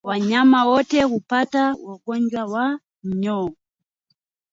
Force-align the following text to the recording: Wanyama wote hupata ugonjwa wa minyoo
Wanyama 0.03 0.65
wote 0.65 1.01
hupata 1.03 1.75
ugonjwa 1.83 2.45
wa 2.45 2.79
minyoo 3.03 3.49